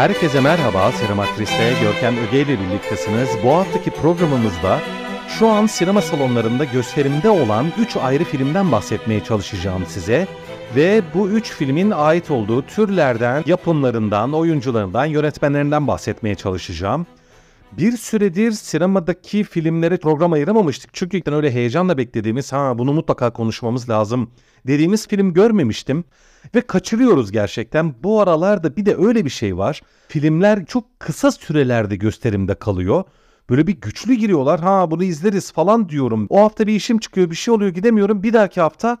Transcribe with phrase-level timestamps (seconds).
[0.00, 3.28] Herkese merhaba, Sinematris'te Görkem Öge ile birliktesiniz.
[3.44, 4.80] Bu haftaki programımızda
[5.28, 10.26] şu an sinema salonlarında gösterimde olan 3 ayrı filmden bahsetmeye çalışacağım size.
[10.76, 17.06] Ve bu 3 filmin ait olduğu türlerden, yapımlarından, oyuncularından, yönetmenlerinden bahsetmeye çalışacağım.
[17.72, 20.90] Bir süredir sinemadaki filmlere program ayıramamıştık.
[20.92, 24.30] Çünkü öyle heyecanla beklediğimiz, ha bunu mutlaka konuşmamız lazım
[24.66, 26.04] dediğimiz film görmemiştim.
[26.54, 27.94] Ve kaçırıyoruz gerçekten.
[28.02, 29.80] Bu aralarda bir de öyle bir şey var.
[30.08, 33.04] Filmler çok kısa sürelerde gösterimde kalıyor.
[33.50, 34.60] Böyle bir güçlü giriyorlar.
[34.60, 36.26] Ha bunu izleriz falan diyorum.
[36.30, 38.22] O hafta bir işim çıkıyor bir şey oluyor gidemiyorum.
[38.22, 38.98] Bir dahaki hafta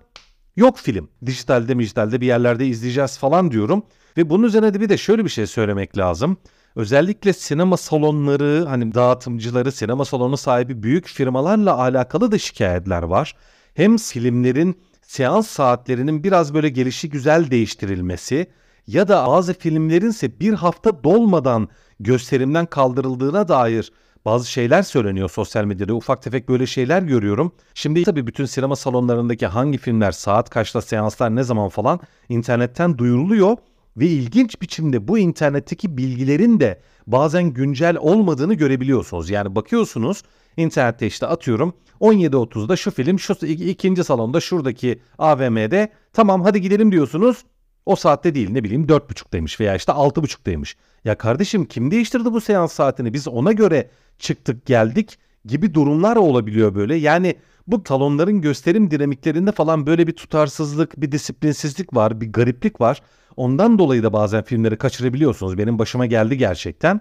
[0.56, 1.08] yok film.
[1.26, 3.82] Dijitalde dijitalde bir yerlerde izleyeceğiz falan diyorum.
[4.16, 6.36] Ve bunun üzerine de bir de şöyle bir şey söylemek lazım.
[6.76, 13.34] Özellikle sinema salonları, hani dağıtımcıları, sinema salonu sahibi büyük firmalarla alakalı da şikayetler var.
[13.74, 14.80] Hem filmlerin
[15.10, 18.46] seans saatlerinin biraz böyle gelişi güzel değiştirilmesi
[18.86, 21.68] ya da bazı filmlerin ise bir hafta dolmadan
[22.00, 23.92] gösterimden kaldırıldığına dair
[24.24, 25.94] bazı şeyler söyleniyor sosyal medyada.
[25.94, 27.52] Ufak tefek böyle şeyler görüyorum.
[27.74, 33.56] Şimdi tabii bütün sinema salonlarındaki hangi filmler, saat kaçta, seanslar ne zaman falan internetten duyuruluyor.
[34.00, 39.30] Ve ilginç biçimde bu internetteki bilgilerin de bazen güncel olmadığını görebiliyorsunuz.
[39.30, 40.22] Yani bakıyorsunuz
[40.56, 47.44] internette işte atıyorum 17.30'da şu film şu ikinci salonda şuradaki AVM'de tamam hadi gidelim diyorsunuz.
[47.86, 50.76] O saatte değil ne bileyim 4.30'daymış veya işte 6.30'daymış.
[51.04, 56.74] Ya kardeşim kim değiştirdi bu seans saatini biz ona göre çıktık geldik gibi durumlar olabiliyor
[56.74, 56.96] böyle.
[56.96, 57.34] Yani
[57.66, 63.02] bu salonların gösterim dinamiklerinde falan böyle bir tutarsızlık, bir disiplinsizlik var, bir gariplik var.
[63.36, 65.58] Ondan dolayı da bazen filmleri kaçırabiliyorsunuz.
[65.58, 67.00] Benim başıma geldi gerçekten.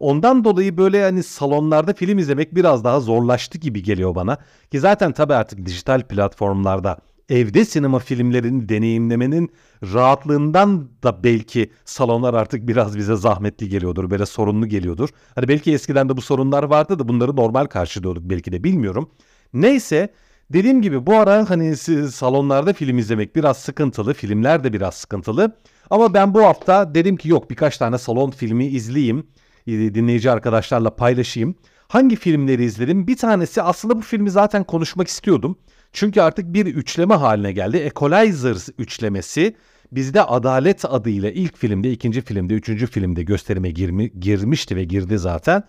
[0.00, 4.38] Ondan dolayı böyle hani salonlarda film izlemek biraz daha zorlaştı gibi geliyor bana.
[4.70, 9.50] Ki zaten tabii artık dijital platformlarda evde sinema filmlerini deneyimlemenin
[9.82, 14.10] rahatlığından da belki salonlar artık biraz bize zahmetli geliyordur.
[14.10, 15.08] Böyle sorunlu geliyordur.
[15.34, 19.10] Hani belki eskiden de bu sorunlar vardı da bunları normal karşılıyorduk belki de bilmiyorum.
[19.52, 20.14] Neyse
[20.52, 21.76] dediğim gibi bu ara hani
[22.10, 24.14] salonlarda film izlemek biraz sıkıntılı.
[24.14, 25.56] Filmler de biraz sıkıntılı.
[25.90, 29.26] Ama ben bu hafta dedim ki yok birkaç tane salon filmi izleyeyim.
[29.66, 31.54] Dinleyici arkadaşlarla paylaşayım.
[31.88, 33.06] Hangi filmleri izledim?
[33.06, 35.58] Bir tanesi aslında bu filmi zaten konuşmak istiyordum.
[35.92, 37.76] Çünkü artık bir üçleme haline geldi.
[37.76, 39.54] Equalizers üçlemesi
[39.92, 45.62] bizde Adalet adıyla ilk filmde, ikinci filmde, üçüncü filmde gösterime girmi, girmişti ve girdi zaten.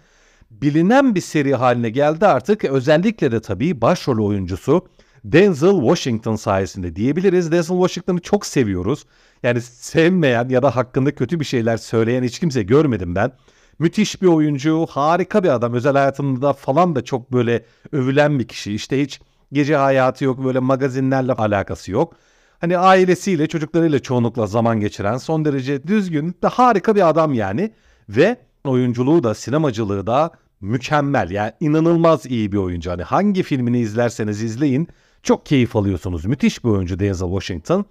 [0.52, 2.64] Bilinen bir seri haline geldi artık.
[2.64, 4.88] Özellikle de tabii başrol oyuncusu
[5.24, 7.52] Denzel Washington sayesinde diyebiliriz.
[7.52, 9.06] Denzel Washington'ı çok seviyoruz.
[9.44, 13.32] Yani sevmeyen ya da hakkında kötü bir şeyler söyleyen hiç kimse görmedim ben.
[13.80, 15.74] Müthiş bir oyuncu, harika bir adam.
[15.74, 18.74] Özel hayatında falan da çok böyle övülen bir kişi.
[18.74, 19.22] İşte hiç
[19.52, 22.16] gece hayatı yok, böyle magazinlerle alakası yok.
[22.60, 27.72] Hani ailesiyle, çocuklarıyla çoğunlukla zaman geçiren, son derece düzgün ve harika bir adam yani.
[28.10, 31.32] Ve oyunculuğu da, sinemacılığı da mükemmel.
[31.32, 32.92] Yani inanılmaz iyi bir oyuncu.
[32.92, 34.88] Hani hangi filmini izlerseniz izleyin
[35.24, 36.26] çok keyif alıyorsunuz.
[36.26, 37.86] Müthiş bir oyuncu Denzel Washington.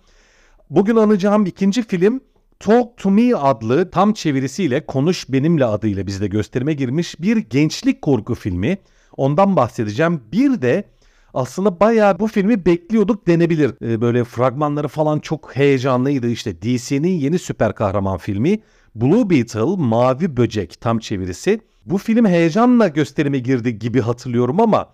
[0.70, 2.20] Bugün anacağım ikinci film
[2.60, 8.34] Talk to Me adlı tam çevirisiyle Konuş Benimle adıyla bizde gösterime girmiş bir gençlik korku
[8.34, 8.78] filmi.
[9.16, 10.20] Ondan bahsedeceğim.
[10.32, 10.84] Bir de
[11.34, 13.74] aslında bayağı bu filmi bekliyorduk denebilir.
[13.82, 16.28] Ee, böyle fragmanları falan çok heyecanlıydı.
[16.28, 18.60] İşte DC'nin yeni süper kahraman filmi
[18.94, 21.60] Blue Beetle Mavi Böcek tam çevirisi.
[21.86, 24.88] Bu film heyecanla gösterime girdi gibi hatırlıyorum ama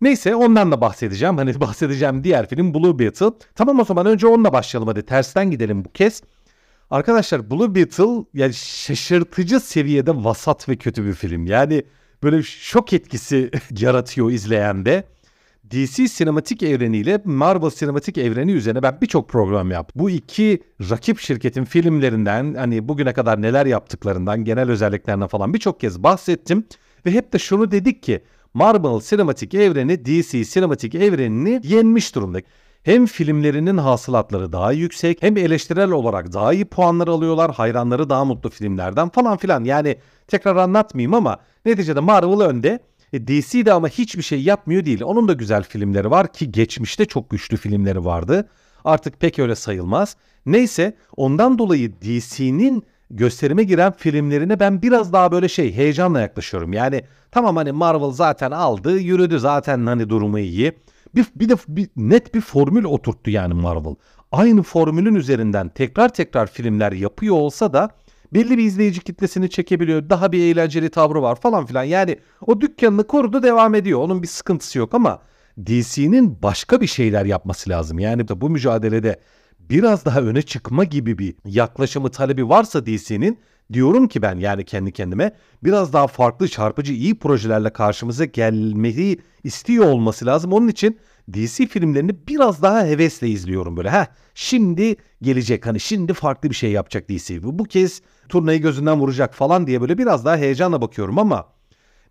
[0.00, 1.36] Neyse ondan da bahsedeceğim.
[1.36, 3.30] Hani bahsedeceğim diğer film Blue Beetle.
[3.54, 5.02] Tamam o zaman önce onunla başlayalım hadi.
[5.02, 6.22] Tersten gidelim bu kez.
[6.90, 11.46] Arkadaşlar Blue Beetle yani şaşırtıcı seviyede vasat ve kötü bir film.
[11.46, 11.84] Yani
[12.22, 15.04] böyle şok etkisi yaratıyor izleyende.
[15.70, 20.02] DC sinematik evreniyle Marvel sinematik evreni üzerine ben birçok program yaptım.
[20.02, 26.02] Bu iki rakip şirketin filmlerinden hani bugüne kadar neler yaptıklarından, genel özelliklerinden falan birçok kez
[26.02, 26.64] bahsettim.
[27.06, 28.24] Ve hep de şunu dedik ki
[28.54, 32.38] Marvel sinematik evreni DC sinematik evrenini yenmiş durumda.
[32.82, 37.54] Hem filmlerinin hasılatları daha yüksek hem eleştirel olarak daha iyi puanlar alıyorlar.
[37.54, 39.64] Hayranları daha mutlu filmlerden falan filan.
[39.64, 39.96] Yani
[40.28, 42.80] tekrar anlatmayayım ama neticede Marvel önde.
[43.14, 45.02] E, DC de ama hiçbir şey yapmıyor değil.
[45.02, 48.48] Onun da güzel filmleri var ki geçmişte çok güçlü filmleri vardı.
[48.84, 50.16] Artık pek öyle sayılmaz.
[50.46, 56.72] Neyse ondan dolayı DC'nin gösterime giren filmlerine ben biraz daha böyle şey heyecanla yaklaşıyorum.
[56.72, 60.72] Yani tamam hani Marvel zaten aldı, yürüdü zaten hani durumu iyi.
[61.14, 63.94] Bir, bir de bir, net bir formül oturttu yani Marvel.
[64.32, 67.90] Aynı formülün üzerinden tekrar tekrar filmler yapıyor olsa da
[68.32, 70.10] belli bir izleyici kitlesini çekebiliyor.
[70.10, 71.84] Daha bir eğlenceli tavrı var falan filan.
[71.84, 74.00] Yani o dükkanını korudu devam ediyor.
[74.00, 75.22] Onun bir sıkıntısı yok ama
[75.66, 77.98] DC'nin başka bir şeyler yapması lazım.
[77.98, 79.20] Yani bu mücadelede
[79.70, 83.38] biraz daha öne çıkma gibi bir yaklaşımı talebi varsa DC'nin
[83.72, 85.32] diyorum ki ben yani kendi kendime
[85.64, 90.52] biraz daha farklı çarpıcı iyi projelerle karşımıza gelmeyi istiyor olması lazım.
[90.52, 90.98] Onun için
[91.32, 93.90] DC filmlerini biraz daha hevesle izliyorum böyle.
[93.90, 97.42] Heh şimdi gelecek hani şimdi farklı bir şey yapacak DC.
[97.42, 101.48] Bu, bu kez turnayı gözünden vuracak falan diye böyle biraz daha heyecanla bakıyorum ama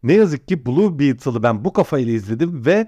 [0.04, 2.88] ne yazık ki Blue Beetle'ı ben bu kafayla izledim ve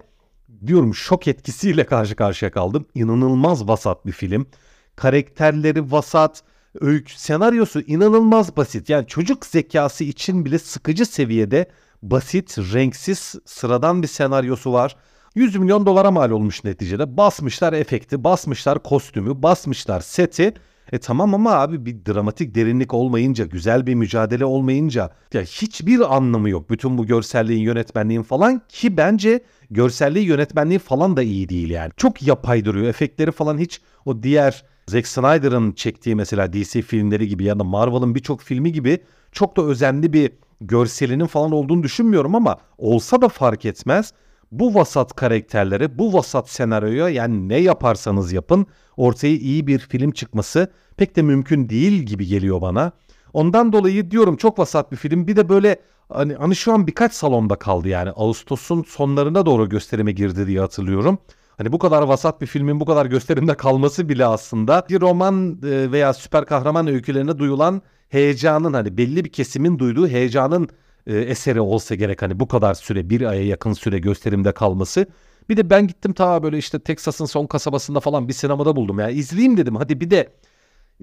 [0.68, 2.86] diyorum şok etkisiyle karşı karşıya kaldım.
[2.96, 4.48] İnanılmaz vasat bir film.
[4.96, 6.44] Karakterleri vasat,
[6.82, 8.90] öykü, senaryosu inanılmaz basit.
[8.90, 11.70] Yani çocuk zekası için bile sıkıcı seviyede
[12.04, 14.96] basit, renksiz, sıradan bir senaryosu var.
[15.36, 17.18] 100 milyon dolara mal olmuş neticede.
[17.18, 20.54] Basmışlar efekti, basmışlar kostümü, basmışlar seti.
[20.92, 26.50] E tamam ama abi bir dramatik derinlik olmayınca, güzel bir mücadele olmayınca ya hiçbir anlamı
[26.50, 26.70] yok.
[26.70, 31.92] Bütün bu görselliğin, yönetmenliğin falan ki bence görselliği, yönetmenliği falan da iyi değil yani.
[31.98, 32.88] Çok yapay duruyor.
[32.88, 38.16] Efektleri falan hiç o diğer Zack Snyder'ın çektiği mesela DC filmleri gibi ya da Marvel'ın
[38.16, 39.00] birçok filmi gibi
[39.32, 40.32] çok da özenli bir
[40.62, 44.14] görselinin falan olduğunu düşünmüyorum ama olsa da fark etmez.
[44.52, 48.66] Bu vasat karakterlere, bu vasat senaryoya yani ne yaparsanız yapın
[48.98, 52.92] ortaya iyi bir film çıkması pek de mümkün değil gibi geliyor bana.
[53.34, 55.28] Ondan dolayı diyorum çok vasat bir film.
[55.28, 55.80] Bir de böyle
[56.10, 58.10] hani, hani şu an birkaç salonda kaldı yani.
[58.10, 61.18] Ağustos'un sonlarına doğru gösterime girdi diye hatırlıyorum.
[61.58, 65.92] Hani bu kadar vasat bir filmin bu kadar gösterimde kalması bile aslında bir roman e,
[65.92, 70.70] veya süper kahraman öykülerine duyulan heyecanın hani belli bir kesimin duyduğu heyecanın
[71.08, 75.08] e, eseri olsa gerek hani bu kadar süre bir aya yakın süre gösterimde kalması.
[75.50, 79.10] Bir de ben gittim ta böyle işte Texas'ın son kasabasında falan bir sinemada buldum ya.
[79.10, 80.30] izleyeyim dedim hadi bir de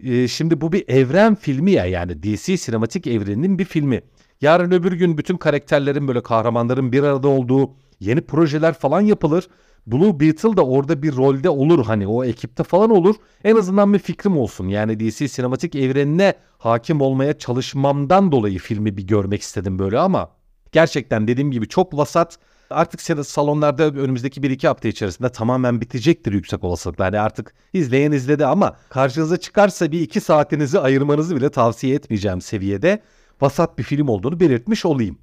[0.02, 4.02] e, şimdi bu bir evren filmi ya yani DC sinematik evreninin bir filmi.
[4.42, 9.48] Yarın öbür gün bütün karakterlerin böyle kahramanların bir arada olduğu yeni projeler falan yapılır.
[9.86, 13.14] Blue Beetle da orada bir rolde olur hani o ekipte falan olur.
[13.44, 14.68] En azından bir fikrim olsun.
[14.68, 20.30] Yani DC sinematik evrenine hakim olmaya çalışmamdan dolayı filmi bir görmek istedim böyle ama
[20.72, 22.38] gerçekten dediğim gibi çok vasat.
[22.70, 27.04] Artık salonlarda önümüzdeki 1-2 hafta içerisinde tamamen bitecektir yüksek olasılıkla.
[27.04, 33.02] Yani artık izleyen izledi ama karşınıza çıkarsa bir 2 saatinizi ayırmanızı bile tavsiye etmeyeceğim seviyede
[33.42, 35.18] vasat bir film olduğunu belirtmiş olayım.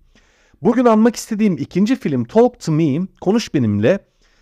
[0.61, 3.99] Bugün anmak istediğim ikinci film Talk to Me, Konuş Benimle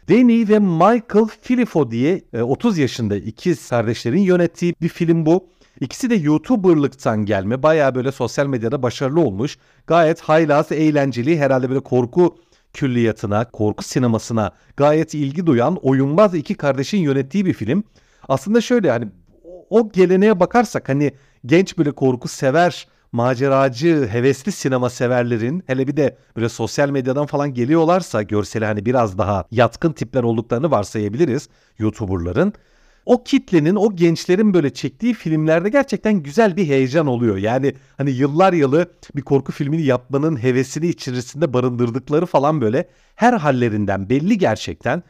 [0.09, 5.47] Danny ve Michael Filifo diye 30 e, yaşında ikiz kardeşlerin yönettiği bir film bu.
[5.79, 7.63] İkisi de YouTuber'lıktan gelme.
[7.63, 9.57] Baya böyle sosyal medyada başarılı olmuş.
[9.87, 11.39] Gayet haylaz, eğlenceli.
[11.39, 12.37] Herhalde böyle korku
[12.73, 17.83] külliyatına, korku sinemasına gayet ilgi duyan oyunbaz iki kardeşin yönettiği bir film.
[18.29, 19.07] Aslında şöyle hani
[19.69, 21.11] o geleneğe bakarsak hani
[21.45, 27.53] genç böyle korku sever maceracı, hevesli sinema severlerin hele bir de böyle sosyal medyadan falan
[27.53, 31.49] geliyorlarsa görseli hani biraz daha yatkın tipler olduklarını varsayabiliriz
[31.79, 32.53] YouTuber'ların.
[33.05, 37.37] O kitlenin, o gençlerin böyle çektiği filmlerde gerçekten güzel bir heyecan oluyor.
[37.37, 44.09] Yani hani yıllar yılı bir korku filmini yapmanın hevesini içerisinde barındırdıkları falan böyle her hallerinden
[44.09, 45.03] belli gerçekten.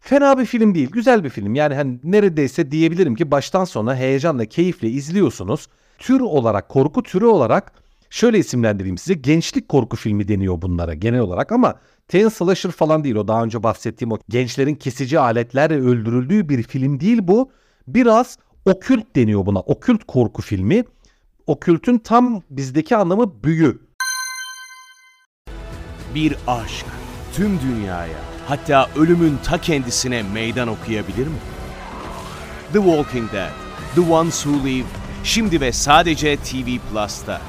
[0.00, 1.54] Fena bir film değil, güzel bir film.
[1.54, 7.72] Yani hani neredeyse diyebilirim ki baştan sona heyecanla, keyifle izliyorsunuz tür olarak, korku türü olarak
[8.10, 9.14] şöyle isimlendireyim size.
[9.14, 11.74] Gençlik korku filmi deniyor bunlara genel olarak ama
[12.08, 17.00] teen slasher falan değil o daha önce bahsettiğim o gençlerin kesici aletlerle öldürüldüğü bir film
[17.00, 17.50] değil bu.
[17.86, 19.60] Biraz okült deniyor buna.
[19.60, 20.84] Okült korku filmi.
[21.46, 23.78] Okültün tam bizdeki anlamı büyü.
[26.14, 26.86] Bir aşk
[27.34, 31.36] tüm dünyaya hatta ölümün ta kendisine meydan okuyabilir mi?
[32.72, 33.50] The Walking Dead,
[33.94, 34.86] The Ones Who Live
[35.24, 37.40] Şimdi ve sadece TV Plus'ta.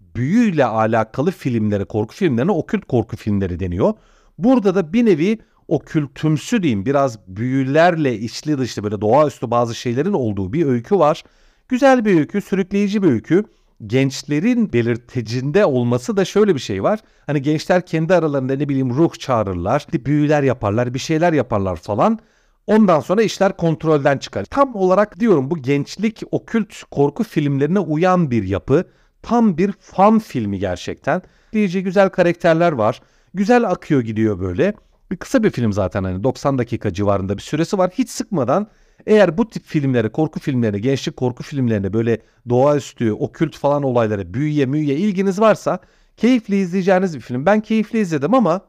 [0.00, 3.94] Büyüyle alakalı filmlere, korku filmlerine okült korku filmleri deniyor.
[4.38, 10.52] Burada da bir nevi okültümsü diyeyim biraz büyülerle içli dışlı böyle doğaüstü bazı şeylerin olduğu
[10.52, 11.22] bir öykü var.
[11.68, 13.44] Güzel bir öykü, sürükleyici bir öykü.
[13.86, 17.00] Gençlerin belirtecinde olması da şöyle bir şey var.
[17.26, 22.18] Hani gençler kendi aralarında ne bileyim ruh çağırırlar, büyüler yaparlar, bir şeyler yaparlar falan.
[22.66, 24.44] Ondan sonra işler kontrolden çıkar.
[24.44, 28.84] Tam olarak diyorum bu gençlik okült korku filmlerine uyan bir yapı.
[29.22, 31.22] Tam bir fan filmi gerçekten.
[31.52, 33.00] Diyece güzel karakterler var.
[33.34, 34.74] Güzel akıyor gidiyor böyle.
[35.10, 37.90] Bir kısa bir film zaten hani 90 dakika civarında bir süresi var.
[37.94, 38.68] Hiç sıkmadan
[39.06, 42.18] Eğer bu tip filmlere, korku filmlerine, gençlik korku filmlerine böyle
[42.48, 45.78] doğaüstü, okült falan olaylara, büyüye müyüye ilginiz varsa
[46.16, 47.46] keyifli izleyeceğiniz bir film.
[47.46, 48.60] Ben keyifli izledim ama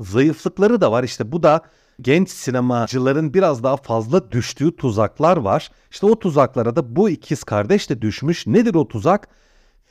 [0.00, 1.04] zayıflıkları da var.
[1.04, 1.60] İşte bu da
[2.02, 5.70] genç sinemacıların biraz daha fazla düştüğü tuzaklar var.
[5.90, 8.46] İşte o tuzaklara da bu ikiz kardeş de düşmüş.
[8.46, 9.28] Nedir o tuzak?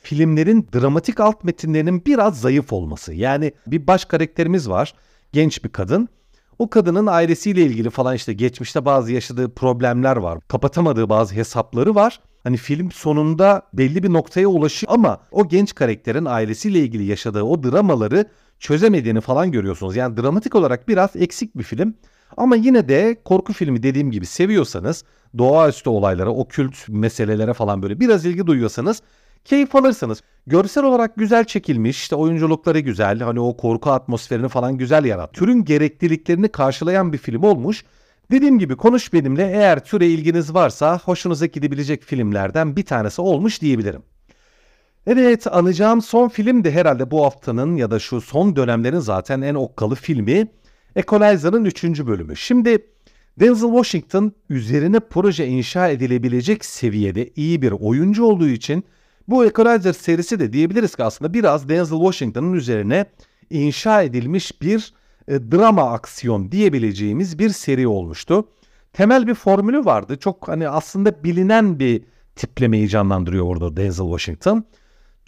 [0.02, 3.14] Filmlerin dramatik alt metinlerinin biraz zayıf olması.
[3.14, 4.94] Yani bir baş karakterimiz var.
[5.32, 6.08] Genç bir kadın.
[6.58, 10.38] O kadının ailesiyle ilgili falan işte geçmişte bazı yaşadığı problemler var.
[10.48, 12.20] Kapatamadığı bazı hesapları var.
[12.42, 17.62] Hani film sonunda belli bir noktaya ulaşıyor ama o genç karakterin ailesiyle ilgili yaşadığı o
[17.62, 18.26] dramaları
[18.60, 19.96] çözemediğini falan görüyorsunuz.
[19.96, 21.94] Yani dramatik olarak biraz eksik bir film.
[22.36, 25.04] Ama yine de korku filmi dediğim gibi seviyorsanız
[25.38, 29.02] doğaüstü olaylara, okült meselelere falan böyle biraz ilgi duyuyorsanız
[29.44, 30.22] keyif alırsınız.
[30.46, 35.32] Görsel olarak güzel çekilmiş, işte oyunculukları güzel, hani o korku atmosferini falan güzel yarat.
[35.32, 37.84] Türün gerekliliklerini karşılayan bir film olmuş.
[38.30, 44.02] Dediğim gibi konuş benimle eğer türe ilginiz varsa hoşunuza gidebilecek filmlerden bir tanesi olmuş diyebilirim.
[45.06, 49.54] Evet anacağım son film de herhalde bu haftanın ya da şu son dönemlerin zaten en
[49.54, 50.46] okkalı filmi
[50.96, 51.84] Equalizer'ın 3.
[51.84, 52.36] bölümü.
[52.36, 52.86] Şimdi
[53.40, 58.84] Denzel Washington üzerine proje inşa edilebilecek seviyede iyi bir oyuncu olduğu için
[59.28, 63.06] bu Equalizer serisi de diyebiliriz ki aslında biraz Denzel Washington'ın üzerine
[63.50, 64.94] inşa edilmiş bir
[65.28, 68.48] e, drama aksiyon diyebileceğimiz bir seri olmuştu.
[68.92, 70.16] Temel bir formülü vardı.
[70.18, 72.02] Çok hani aslında bilinen bir
[72.36, 74.64] tiplemeyi canlandırıyor orada Denzel Washington.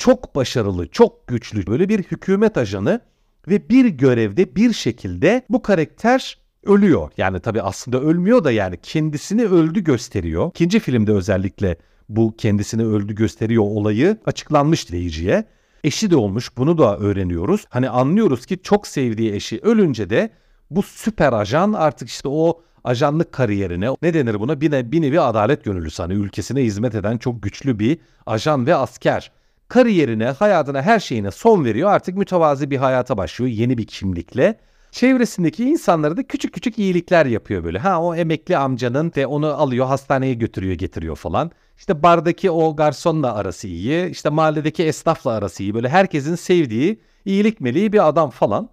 [0.03, 3.01] Çok başarılı, çok güçlü böyle bir hükümet ajanı
[3.49, 7.11] ve bir görevde bir şekilde bu karakter ölüyor.
[7.17, 10.49] Yani tabii aslında ölmüyor da yani kendisini öldü gösteriyor.
[10.49, 11.77] İkinci filmde özellikle
[12.09, 15.45] bu kendisini öldü gösteriyor olayı açıklanmış izleyiciye.
[15.85, 17.65] Eşi de olmuş bunu da öğreniyoruz.
[17.69, 20.31] Hani anlıyoruz ki çok sevdiği eşi ölünce de
[20.71, 25.21] bu süper ajan artık işte o ajanlık kariyerine ne denir buna bir, ne, bir nevi
[25.21, 29.33] adalet gönüllüsü hani ülkesine hizmet eden çok güçlü bir ajan ve asker.
[29.73, 31.91] Kariyerine, hayatına, her şeyine son veriyor.
[31.91, 34.59] Artık mütevazi bir hayata başlıyor yeni bir kimlikle.
[34.91, 37.79] Çevresindeki insanlara da küçük küçük iyilikler yapıyor böyle.
[37.79, 41.51] Ha o emekli amcanın ve onu alıyor hastaneye götürüyor getiriyor falan.
[41.77, 44.11] İşte bardaki o garsonla arası iyi.
[44.11, 45.75] işte mahalledeki esnafla arası iyi.
[45.75, 48.69] Böyle herkesin sevdiği iyilik meleği bir adam falan.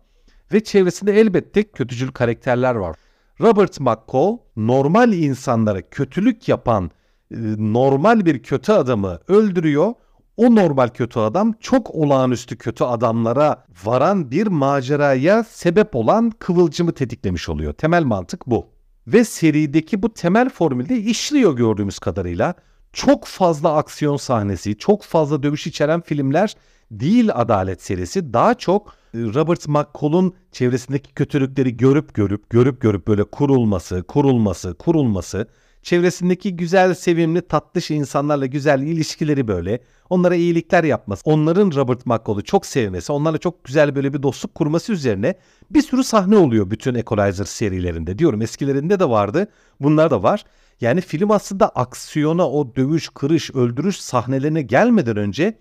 [0.54, 2.96] Ve çevresinde elbette kötücül karakterler var.
[3.42, 6.92] Robert McCall normal insanlara kötülük yapan
[7.32, 9.94] e, normal bir kötü adamı öldürüyor.
[10.40, 17.50] O normal kötü adam çok olağanüstü kötü adamlara varan bir maceraya sebep olan kıvılcımı tetiklemiş
[17.50, 17.74] oluyor.
[17.74, 18.68] Temel mantık bu.
[19.08, 22.54] Ve serideki bu temel formülde işliyor gördüğümüz kadarıyla
[22.94, 26.56] çok fazla aksiyon sahnesi, çok fazla dövüş içeren filmler
[26.92, 28.34] değil Adalet serisi.
[28.34, 35.48] Daha çok e, Robert McCall'un çevresindeki kötülükleri görüp görüp görüp görüp böyle kurulması, kurulması, kurulması,
[35.84, 42.66] çevresindeki güzel, sevimli, tatlış insanlarla güzel ilişkileri böyle, onlara iyilikler yapması, onların Robert McCall'u çok
[42.66, 45.36] sevmesi, onlarla çok güzel böyle bir dostluk kurması üzerine
[45.72, 48.20] bir sürü sahne oluyor bütün Equalizer serilerinde.
[48.20, 49.48] Diyorum eskilerinde de vardı,
[49.80, 50.44] bunlar da var.
[50.82, 55.58] Yani film aslında aksiyona o dövüş, kırış, öldürüş sahnelerine gelmeden önce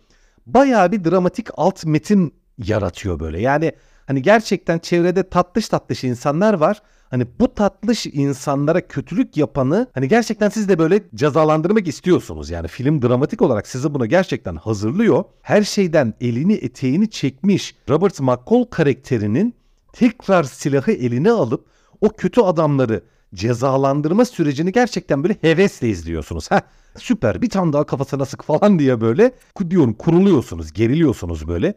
[0.47, 3.41] bayağı bir dramatik alt metin yaratıyor böyle.
[3.41, 3.73] Yani
[4.07, 6.83] hani gerçekten çevrede tatlış tatlış insanlar var.
[7.11, 12.51] Hani bu tatlış insanlara kötülük yapanı hani gerçekten siz de böyle cezalandırmak istiyorsunuz.
[12.51, 15.25] Yani film dramatik olarak sizi buna gerçekten hazırlıyor.
[15.43, 19.55] Her şeyden elini eteğini çekmiş Robert McCall karakterinin
[19.93, 21.65] tekrar silahı eline alıp
[22.01, 23.03] o kötü adamları
[23.35, 26.51] cezalandırma sürecini gerçekten böyle hevesle izliyorsunuz.
[26.51, 26.63] Ha
[26.97, 29.33] süper bir tane daha kafasına sık falan diye böyle
[29.71, 31.75] diyorum kuruluyorsunuz, geriliyorsunuz böyle.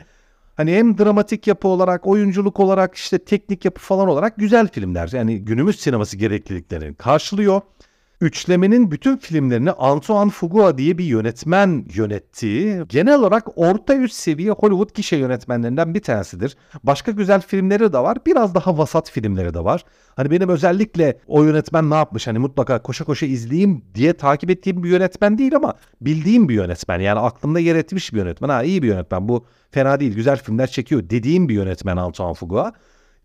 [0.61, 5.09] Hani hem dramatik yapı olarak, oyunculuk olarak, işte teknik yapı falan olarak güzel filmler.
[5.13, 7.61] Yani günümüz sineması gerekliliklerini karşılıyor.
[8.21, 14.95] Üçlemenin bütün filmlerini Antoine Fuqua diye bir yönetmen yönettiği, genel olarak orta üst seviye Hollywood
[14.95, 16.57] gişe yönetmenlerinden bir tanesidir.
[16.83, 19.85] Başka güzel filmleri de var, biraz daha vasat filmleri de var.
[20.15, 24.83] Hani benim özellikle o yönetmen ne yapmış hani mutlaka koşa koşa izleyeyim diye takip ettiğim
[24.83, 26.99] bir yönetmen değil ama bildiğim bir yönetmen.
[26.99, 28.49] Yani aklımda yer etmiş bir yönetmen.
[28.49, 32.73] Ha iyi bir yönetmen bu fena değil güzel filmler çekiyor dediğim bir yönetmen Antoine Fuqua.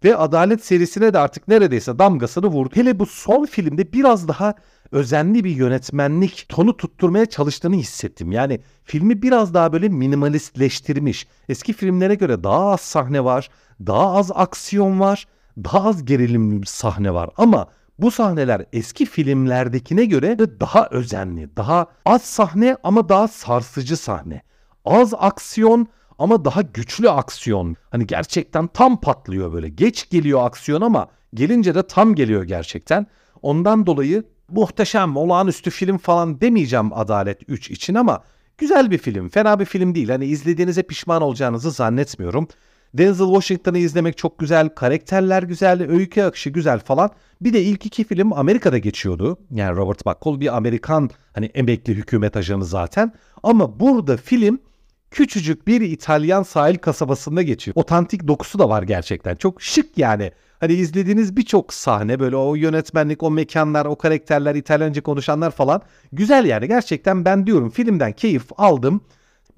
[0.04, 2.70] Ve Adalet serisine de artık neredeyse damgasını vurdu.
[2.74, 4.54] Hele bu son filmde biraz daha
[4.92, 8.32] özenli bir yönetmenlik tonu tutturmaya çalıştığını hissettim.
[8.32, 11.26] Yani filmi biraz daha böyle minimalistleştirmiş.
[11.48, 13.48] Eski filmlere göre daha az sahne var,
[13.86, 15.26] daha az aksiyon var,
[15.64, 17.66] daha az gerilim sahne var ama
[17.98, 24.42] bu sahneler eski filmlerdekine göre daha özenli, daha az sahne ama daha sarsıcı sahne.
[24.84, 25.88] Az aksiyon
[26.18, 27.76] ama daha güçlü aksiyon.
[27.90, 29.68] Hani gerçekten tam patlıyor böyle.
[29.68, 33.06] Geç geliyor aksiyon ama gelince de tam geliyor gerçekten.
[33.42, 38.22] Ondan dolayı muhteşem, olağanüstü film falan demeyeceğim Adalet 3 için ama
[38.58, 39.28] güzel bir film.
[39.28, 40.08] Fena bir film değil.
[40.08, 42.48] Hani izlediğinize pişman olacağınızı zannetmiyorum.
[42.94, 47.10] Denzel Washington'ı izlemek çok güzel, karakterler güzel, öykü akışı güzel falan.
[47.40, 49.38] Bir de ilk iki film Amerika'da geçiyordu.
[49.50, 53.12] Yani Robert McCall bir Amerikan hani emekli hükümet ajanı zaten.
[53.42, 54.58] Ama burada film
[55.10, 57.76] küçücük bir İtalyan sahil kasabasında geçiyor.
[57.76, 59.36] Otantik dokusu da var gerçekten.
[59.36, 60.32] Çok şık yani.
[60.60, 65.82] Hani izlediğiniz birçok sahne böyle o yönetmenlik, o mekanlar, o karakterler, İtalyanca konuşanlar falan
[66.12, 66.68] güzel yani.
[66.68, 69.00] Gerçekten ben diyorum filmden keyif aldım.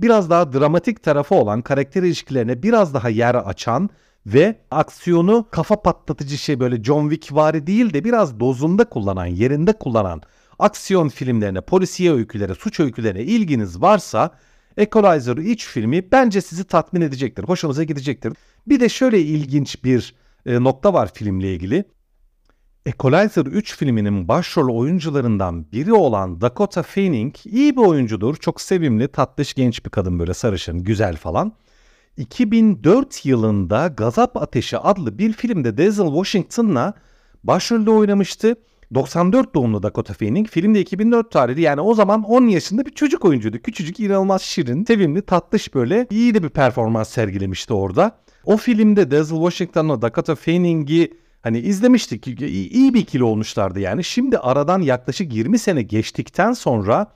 [0.01, 3.91] Biraz daha dramatik tarafı olan karakter ilişkilerine biraz daha yer açan
[4.27, 9.73] ve aksiyonu kafa patlatıcı şey böyle John Wick vari değil de biraz dozunda kullanan, yerinde
[9.73, 10.23] kullanan
[10.59, 14.31] aksiyon filmlerine, polisiye öykülere, suç öykülerine ilginiz varsa
[14.77, 17.45] Equalizer 3 filmi bence sizi tatmin edecektir.
[17.45, 18.33] Hoşunuza gidecektir.
[18.67, 20.15] Bir de şöyle ilginç bir
[20.47, 21.85] e, nokta var filmle ilgili.
[22.87, 28.37] Equalizer 3 filminin başrol oyuncularından biri olan Dakota Fanning iyi bir oyuncudur.
[28.37, 31.53] Çok sevimli, tatlış genç bir kadın böyle sarışın, güzel falan.
[32.17, 36.95] 2004 yılında Gazap Ateşi adlı bir filmde Denzel Washington'la
[37.45, 38.57] başrolde oynamıştı.
[38.95, 40.49] 94 doğumlu Dakota Fanning.
[40.49, 43.59] Filmde 2004 tarihli yani o zaman 10 yaşında bir çocuk oyuncuydu.
[43.59, 48.19] Küçücük, inanılmaz şirin, sevimli, tatlış böyle iyi de bir performans sergilemişti orada.
[48.45, 51.11] O filmde Denzel Washington'la Dakota Fanning'i
[51.43, 52.27] hani izlemiştik.
[52.27, 54.05] İyi bir ikili olmuşlardı yani.
[54.05, 57.07] Şimdi aradan yaklaşık 20 sene geçtikten sonra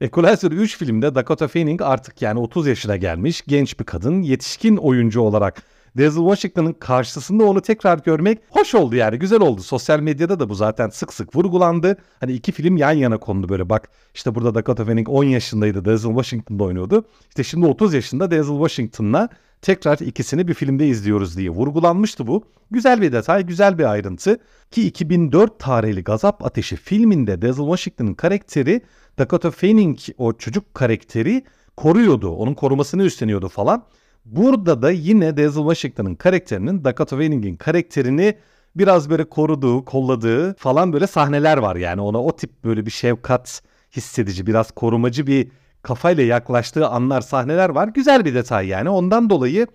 [0.00, 5.20] Equalizer 3 filmde Dakota Fanning artık yani 30 yaşına gelmiş genç bir kadın yetişkin oyuncu
[5.20, 5.62] olarak
[5.96, 9.62] Denzel Washington'ın karşısında onu tekrar görmek hoş oldu yani güzel oldu.
[9.62, 11.96] Sosyal medyada da bu zaten sık sık vurgulandı.
[12.20, 16.10] Hani iki film yan yana kondu böyle bak işte burada Dakota Fanning 10 yaşındaydı Denzel
[16.10, 17.04] Washington'da oynuyordu.
[17.28, 19.28] İşte şimdi 30 yaşında Denzel Washington'la
[19.62, 22.44] tekrar ikisini bir filmde izliyoruz diye vurgulanmıştı bu.
[22.70, 24.38] Güzel bir detay, güzel bir ayrıntı
[24.70, 28.82] ki 2004 tarihli Gazap Ateşi filminde Denzel Washington'ın karakteri
[29.18, 31.44] Dakota Fanning o çocuk karakteri
[31.76, 32.30] koruyordu.
[32.30, 33.84] Onun korumasını üstleniyordu falan.
[34.24, 38.34] Burada da yine Denzel Washington'ın karakterinin Dakota Fanning'in karakterini
[38.76, 43.62] biraz böyle koruduğu, kolladığı falan böyle sahneler var yani ona o tip böyle bir şefkat
[43.96, 45.48] hissedici, biraz korumacı bir
[45.82, 47.88] kafayla yaklaştığı anlar, sahneler var.
[47.88, 48.88] Güzel bir detay yani.
[48.88, 49.66] Ondan dolayı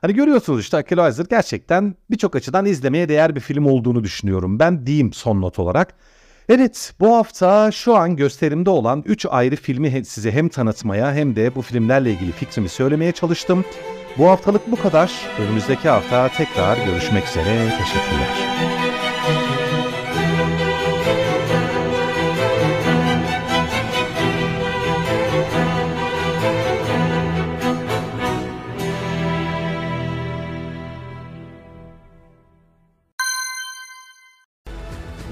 [0.00, 4.58] hani görüyorsunuz işte Equalizer gerçekten birçok açıdan izlemeye değer bir film olduğunu düşünüyorum.
[4.58, 5.94] Ben diyeyim son not olarak.
[6.48, 11.54] Evet bu hafta şu an gösterimde olan 3 ayrı filmi size hem tanıtmaya hem de
[11.54, 13.64] bu filmlerle ilgili fikrimi söylemeye çalıştım.
[14.18, 15.12] Bu haftalık bu kadar.
[15.40, 17.68] Önümüzdeki hafta tekrar görüşmek üzere.
[17.78, 19.03] Teşekkürler.